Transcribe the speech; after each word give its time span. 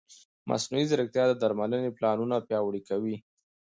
مصنوعي 0.49 0.85
ځیرکتیا 0.89 1.23
د 1.27 1.33
درملنې 1.41 1.89
پلانونه 1.97 2.35
پیاوړي 2.47 2.81
کوي. 2.89 3.15